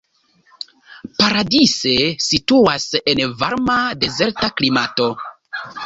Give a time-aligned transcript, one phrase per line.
[1.19, 1.95] Paradise
[2.29, 5.13] situas en varma dezerta klimato.